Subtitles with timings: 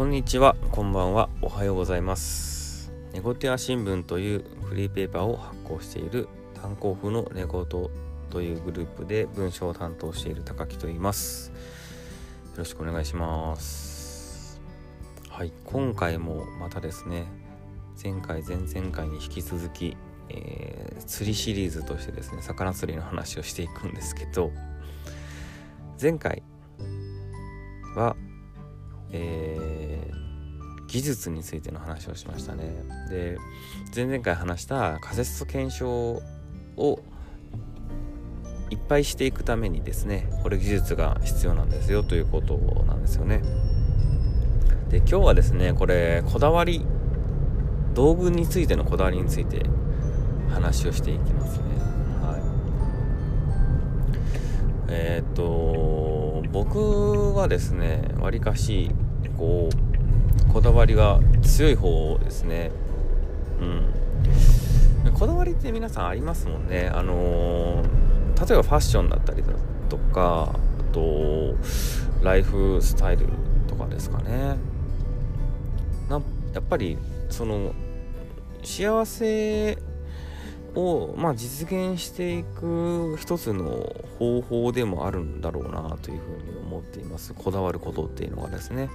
[0.00, 2.90] こんにちは、こんばんは、おはようございます。
[3.12, 7.90] ネゴティア新聞というフリーペーパーを発行している炭鉱夫のネゴト
[8.30, 11.50] というグループで文章を担当している高木と言います。
[11.50, 11.54] よ
[12.56, 14.62] ろしくお願いします。
[15.28, 17.26] はい、今回もまたですね、
[18.02, 19.98] 前回、前々回に引き続き、
[20.30, 24.50] えー釣りシリーズとしてですね、魚釣りの話をしていくんですけど、
[26.00, 26.42] 前回
[27.94, 28.16] は、
[29.12, 29.89] えー
[30.90, 32.84] 技術についての話をしましたね。
[33.08, 33.38] で
[33.94, 36.20] 前々回話した仮説と検証
[36.76, 37.00] を
[38.70, 43.40] いっぱいしていくためにですねこれ技術が必要なんですよということなんですよね。
[44.88, 46.84] で今日はですねこれこだわり
[47.94, 49.62] 道具についてのこだわりについて
[50.48, 51.64] 話をしていきますね。
[52.20, 52.40] はい、
[54.88, 58.90] えーっと僕はですねわりかし
[59.38, 59.89] こう
[60.52, 62.70] こだわりが強い方ですね。
[63.60, 65.12] うん。
[65.12, 66.90] こだわりって皆さんありますもんね。
[66.92, 68.10] あのー
[68.40, 69.48] 例えばファッションだったりだ
[69.90, 71.54] とかあと
[72.22, 73.26] ライフスタイル
[73.68, 74.56] とかですかね。
[76.08, 76.20] な
[76.54, 76.96] やっぱり
[77.28, 77.74] その
[78.62, 79.78] 幸せ
[80.74, 87.34] を、まあ、実現していく一つの方法でもあるんだろうなというふうに思っています。
[87.34, 88.88] こだわることっていうのがですね。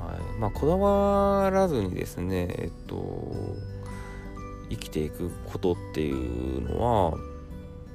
[0.00, 0.38] はい。
[0.38, 3.34] まあ、こだわらずにですね、えっと、
[4.70, 7.18] 生きていくことっていうのは、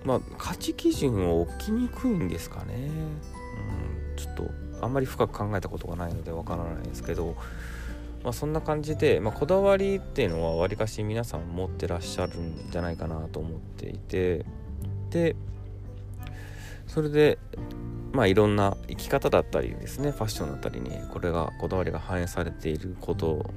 [0.05, 4.43] まあ、価値基準を置きにくいんですかね、うん、ちょっと
[4.81, 7.35] あんまり深く考えたことがないのでわからないですけど、
[8.23, 14.45] まあ、そんな感じで、まあ、こだわりっていうのはわりかし皆さん持ってらっしゃるんじゃないかなと思っていて
[15.09, 15.35] で
[16.87, 17.37] それで
[18.11, 23.49] まあいろんな生き方だったりですねファッションだったりにこれがこだわりが反映されていること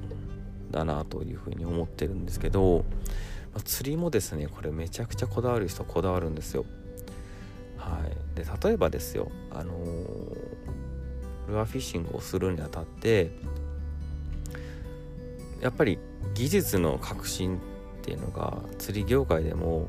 [0.71, 2.85] だなというふうに思ってるんですけど、
[3.53, 6.65] まあ、釣りもですねこれめちゃくちゃこだわる人こだわるんですよ。
[7.77, 13.31] はい、で例えばですよあのー、ルアーフィッシングをするにあたって
[15.61, 15.99] やっぱり
[16.33, 17.59] 技術の革新っ
[18.01, 19.87] ていうのが釣り業界でも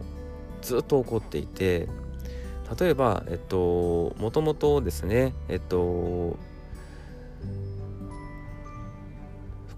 [0.60, 1.88] ずっと起こっていて
[2.78, 6.36] 例えば、えっと、もともとですね、えっと、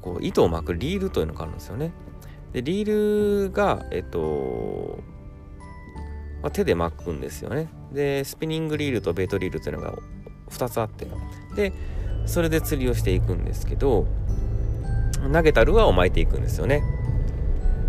[0.00, 1.92] こう糸を巻くリールというのがあるんですよね。
[2.52, 5.00] で、リールが、えっと、
[6.42, 7.68] まあ、手で巻くんですよね。
[7.92, 9.94] で、スピニングリールとベイトリールというのが
[10.50, 11.08] 2つあって、
[11.56, 11.72] で、
[12.24, 14.06] それで釣りをしていくんですけど、
[15.32, 16.82] 投げたルアーを巻いていくんですよね。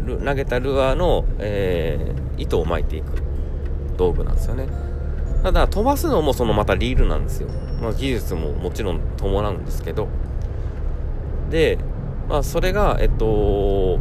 [0.08, 3.27] 投げたルアーの、えー、糸を巻いていく
[3.98, 4.68] 道具なんですよね。
[5.44, 7.50] ただ飛ばすのもそのまたリールなんですよ。
[7.82, 10.08] まあ、技術ももちろん伴うんですけど。
[11.50, 11.78] で、
[12.28, 14.00] まあそれが、えっと、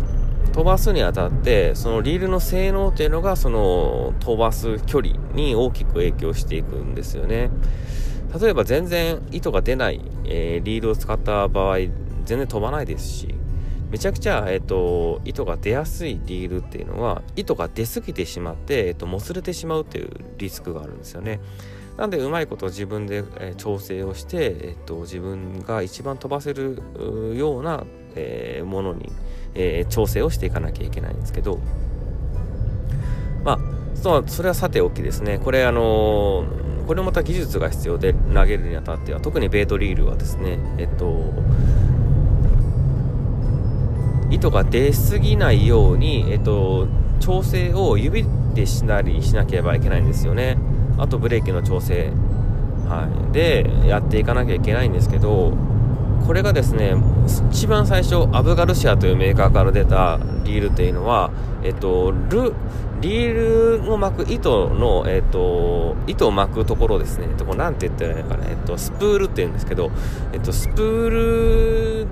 [0.52, 7.50] 飛ばすにあたってそのリールの性能っていうのがその飛ばす距離に大きく影響していくんですよね。
[8.40, 13.35] 例えば全然糸が出ない、えー、リールを使った場合全然飛ばないですし
[13.96, 21.40] めちゃくちゃ、えーと、糸が出やすいリールっていうのは糸が出過ぎてしまって、えーと、もつれてしまうっていうリスクがあるんですよね。
[21.96, 26.82] なんでうまいこと自分で、え、調整をして、えーと、自分が一番飛ばせる
[27.34, 27.86] ような、
[28.16, 29.10] え、ものに、
[29.54, 31.58] えー、調整をしていかなきゃいけないんですけど。
[33.44, 33.58] まあ
[33.94, 35.38] そそれはさておきですね。
[35.38, 36.44] これあの
[36.86, 39.20] これもまた技術が必要で投げるにあたっては。
[39.20, 41.32] 特にベイトリールはですねえっと
[44.30, 46.88] 糸が出過ぎないように、えっと、
[47.20, 50.56] 調整を指でしなりしなければいけないんですよね。
[50.98, 52.12] あとブレーキの調整、
[52.88, 55.52] はい、でやっていかなきゃいけないんですけど
[56.26, 56.94] これがですね
[57.50, 61.30] 一番最初アブガルシアというメーカーから出たリールっていうのは、
[61.62, 62.54] えっと、ル
[63.00, 69.90] リールを巻く糸の、えっと、糸を巻くところですね、えっと、なんて言ったらいいのかな、えっと、スプールっていうんですけど、
[70.32, 71.10] えっと、スプー
[72.04, 72.06] ル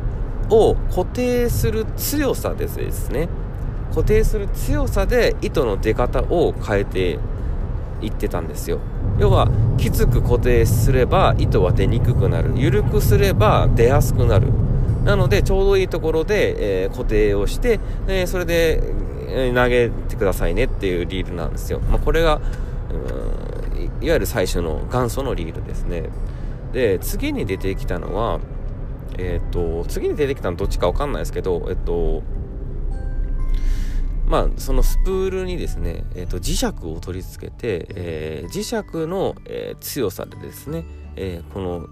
[0.50, 3.28] を固定する強さですね。
[3.90, 7.18] 固定する強さで糸の出方を変えて
[8.02, 8.80] いってたんですよ。
[9.18, 9.48] 要は
[9.78, 12.52] きつく固定すれば糸は出にくくなる。
[12.56, 14.48] 緩くすれば出やすくなる。
[15.04, 18.82] なのでちょうどいいところで、えー、固定をして、えー、それで、
[19.28, 22.40] えー、投げてくださいねっていうリールなんですよ、まあ、これが
[24.00, 26.10] いわゆる最初の元祖のリールですね。
[26.72, 28.40] で次に出てきたのは
[29.18, 32.22] えっ、と次に出てきたのどっちか分かんないですけどえっと
[34.26, 40.84] まあそのスプールにですね、えーと、磁石を取り付けて、えー、磁石の、え、強さでですね、
[41.14, 41.86] え、この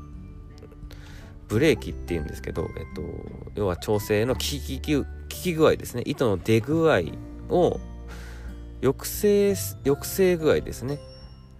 [1.52, 3.02] ブレーキっていうんですけど、えっと、
[3.54, 7.00] 要は調整の効き効き具合ですね糸の出具合
[7.50, 7.78] を
[8.80, 10.98] 抑制抑制具合ですね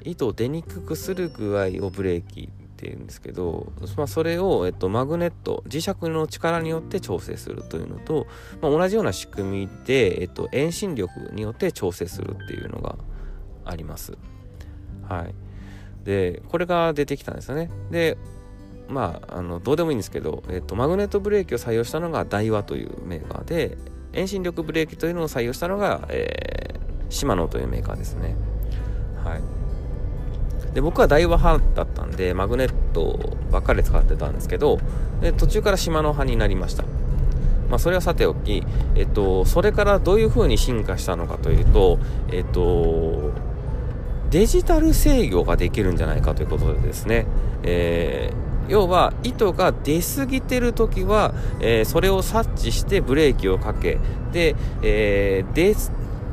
[0.03, 2.49] 糸を出にくくする具合をブレーキ
[2.83, 8.27] っていうんですけど、まあ、それを、えっと、マグネット磁石の力によって調整するというのと、
[8.61, 12.97] まあ、同じような仕組みで、えっと、遠心力によって調整するっていうのが
[13.65, 14.19] あります。
[15.09, 15.35] はい、
[16.05, 17.71] でこれが出てきたんですよね。
[17.93, 18.19] で
[18.89, 23.79] まあ、あのどうでもいいんですけど、えっと、マグネットブレーキを採用したのがダイワというメーカーで
[24.13, 28.35] 遠心力ブレーキというのを採用したのが、えー、シマノというメーカーですね。
[29.25, 29.62] はい、
[30.75, 34.79] で僕はダイワ派だったんでマグネットばっかり使ってたんですけど
[35.21, 36.85] で途中からシマノ派になりました。
[37.69, 38.63] まあ、それはさておき、
[38.97, 41.99] えっと、それからどういう風に進化したのかというと、
[42.31, 43.33] えっと、
[44.29, 47.27] デジタル制御ができるんじゃないかということでですね、
[47.63, 53.99] えー要は糸が出過ぎてる時は、えー、それを察知してブレーキをかけ
[54.33, 55.53] で、えー、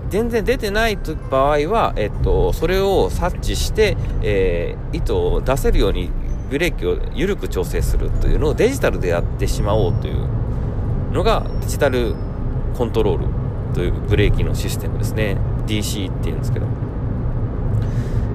[0.10, 0.98] 全然出てない
[1.30, 6.10] 場合は、えっと、それを察知して、えー、糸を出せるように
[6.50, 10.28] ブレーキを緩く調整するというのをデジタルでやってしまおうという
[11.12, 12.16] のがデジタル
[12.76, 15.38] コントロールというブレーキのシステムですね。
[15.68, 16.66] DC っていうんですけど。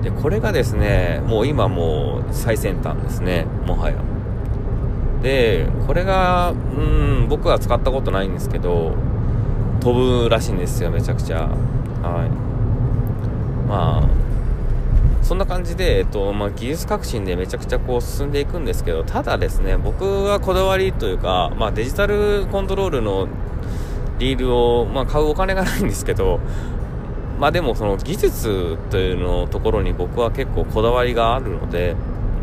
[0.02, 3.46] でこれがですねもう今もう最先端ですね。
[3.66, 3.96] もはや。
[5.22, 8.94] でこれがうん僕は使ったことないんですけど
[9.84, 11.42] 飛ぶらしいんですよめちゃくちゃ。
[11.42, 13.68] はい。
[13.68, 14.08] まあ
[15.22, 23.28] そんな感じで、えっとまあ、技術革新でめちゃくちゃこう進んでいくんですけどただですね僕はこだわりというか、まあ、デジタルコントロールの
[24.18, 26.40] リールを、まあ、買うお金がないんですけど
[27.38, 31.96] まあでもその技術というのところに僕は結構こだわりがあるので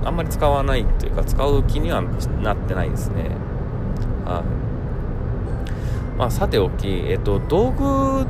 [0.03, 3.29] あんまり使わないというか使う気にはなってないですね。
[4.25, 4.70] はい。
[6.17, 8.25] まあさておきえっと道具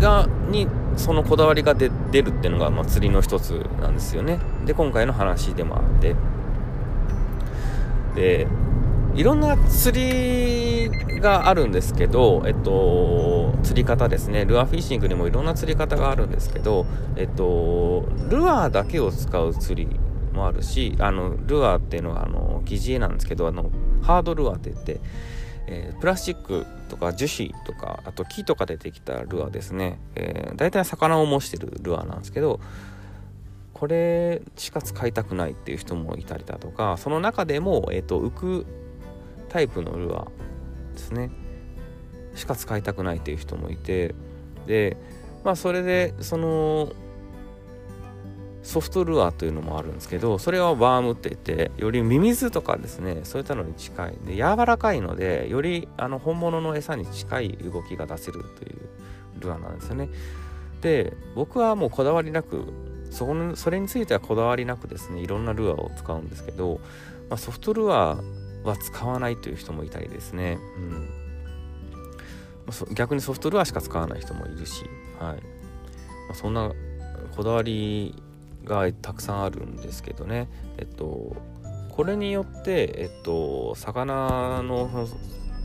[0.00, 3.50] がにそのこだわりが出るっていうのが、まあ、釣りの一つ
[3.80, 6.16] なんですよねで今回の話でもあって
[8.14, 8.46] で
[9.14, 14.44] いろんな釣りがあるんですけど、えっと、釣り方ですね。
[14.44, 16.86] ルアーフィッシングにもいろんな釣り方があるんですけど、
[17.16, 20.00] えっと、ルアーだけを使う釣り
[20.32, 23.70] もあるし、あの、ルアーっていうのは、あの、疑似餌なんですけど、あの、
[24.02, 25.00] ハードルアーって言って、
[25.70, 29.98] えー、プラスチックとか樹脂とか、あと木とかでできたルアーですね。
[30.16, 32.60] えー、大体魚を模してるルアーなんですけど、
[33.72, 38.66] これしか使いたくないっていう人もいたりだとか、その中でも、えっ、と、浮く
[39.50, 40.28] タイプのルアー
[40.94, 41.30] ですね
[42.34, 44.14] しか使いたくないっていう人もいて
[44.66, 44.96] で
[45.44, 46.92] まあそれでその
[48.62, 54.18] ソフトルアーというのもあるんですけどそれはワームって言ってよりミミズとかですねそういったのに近い。
[54.26, 60.10] で柔らかいのでよりあの本物の餌に近い動きが出せるというルアーなんですよね。
[60.82, 62.64] で僕はもうこだわりなく
[63.10, 66.80] そこのそれについてはこだわりなくですねいろんなルアーを使うんですけど、
[67.28, 70.80] まあ、ソフトルアーは使わないという人もいたりですね、う
[72.92, 74.84] ん、逆にソフトルアーしか使わない人もいるし、
[75.18, 75.34] はい。
[75.34, 75.40] ま
[76.32, 76.72] あ、そんな
[77.34, 78.22] こだわり
[78.70, 80.48] がたくさんあるんですけどね。
[80.78, 81.36] えっと
[81.90, 84.88] これによってえっと魚の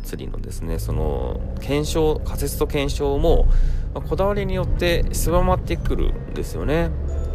[0.03, 3.47] 釣りのですねその検証仮説と検証も、
[3.93, 6.89] ま、こだわりによって狭まってくるんですよね。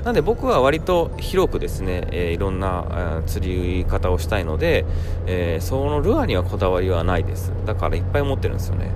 [0.05, 4.87] なんで僕は割と広くですね、えー、いろんな釣り方をしたいので、
[5.27, 7.53] えー、そのルアーにはこだわりはないです。
[7.67, 8.91] だからいっぱい持ってるんですよね。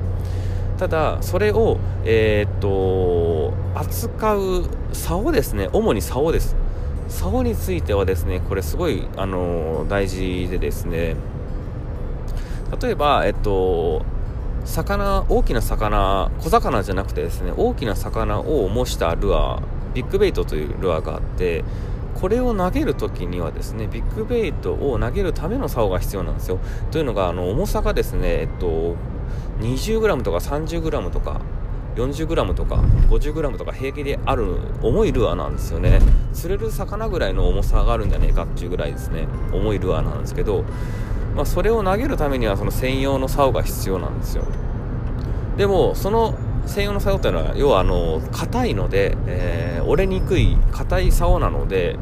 [0.78, 5.69] ただそれをえー、っと扱う竿ですね。
[5.73, 6.57] 主に竿です。
[7.08, 11.16] 竿についてはですねこれすごいあの大事でですね。
[12.80, 14.04] 例えばえっと
[14.64, 21.64] 魚大きな魚小魚じゃなくてですね大きな魚を模したルアービッグベイトというルアーがあって
[22.14, 26.58] これを投げる時にはですねビッグベイトを投げるための竿が必要なんですよ。
[26.90, 28.96] というのがあの重さがですねえっと
[29.61, 31.40] 20g とか 30g とか
[31.97, 32.77] 40g とか
[33.09, 36.01] 50g とか平気である重いルアーなんですよね。
[36.33, 39.27] 釣れる魚ぐらいの重さがあるんじゃねえかっていうぐらいですね。
[39.53, 40.65] 重いルアーなんですけど、
[41.37, 44.45] まあ、それを投げるためにはその専用の竿が必要なんですよ。
[45.57, 46.35] でもその
[46.67, 51.97] 専用の竿っていうのは要はあの硬いので、えー、折れにくい硬い竿なので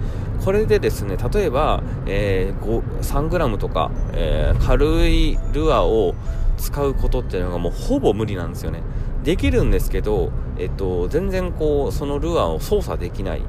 [0.44, 6.14] これでですね例えば、えー、3g とか、えー、軽いルアーを
[6.58, 8.82] 使うことっていうのがもうほぼ無理なんですよね。
[9.22, 13.42] できるんですけど、えっと、全然こうそのルアーを操作できないっ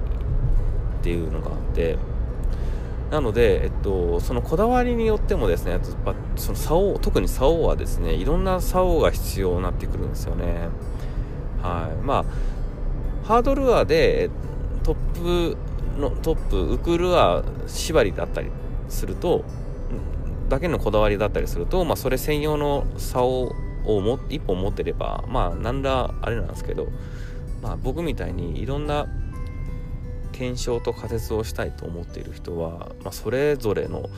[1.02, 1.98] ていうのがあって
[3.12, 10.70] なので、えっと、そのこだわりによってもですねやっぱその竿特に竿はですねいろんな竿が必要になってくるんですよね。
[11.62, 12.04] はい。
[12.04, 12.26] まあ
[13.28, 14.30] ハードルアーで
[14.84, 15.58] トップ
[16.00, 18.50] のトップウクルアー縛りだったり
[18.90, 19.46] すると
[20.50, 23.54] だけのこだわりだったりすると、まあ、それ専用の竿
[23.86, 26.88] をも1本持ってればまあ何らあれなんですけど、
[27.62, 29.08] まあ、僕みたいにいろんな
[30.34, 34.10] 検証と仮説をしたいと思っている人は、まあ、それぞれの、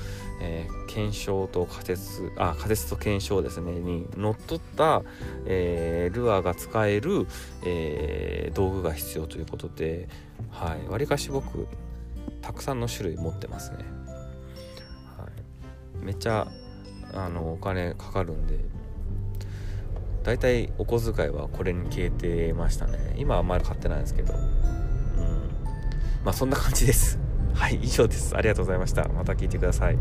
[0.41, 5.03] えー、検証と仮説あ仮説と検証ですねにのっとった、
[5.45, 7.27] えー、ルアーが使える、
[7.65, 10.07] えー、道具が必要ということで
[10.61, 11.67] わり、はい、かし僕
[12.41, 13.77] たくさんの種類持ってますね。
[15.17, 15.27] は
[16.01, 16.47] い、めっちゃ
[17.13, 18.59] あのお金かかるんで
[20.25, 25.45] 大体お小遣いはこれに消えてましたね今はあんまり買ってないんですけどうん
[26.23, 27.19] まあそんな感じです。
[27.53, 28.35] はい、以上です。
[28.35, 29.07] ありがとうございました。
[29.09, 29.97] また聞いてください。